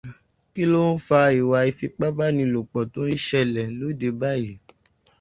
[0.53, 4.53] Kí ló ń fa ìwà Ífipábánilòpọ̀ tó ń ṣẹlẹ̀ lóde báyìí?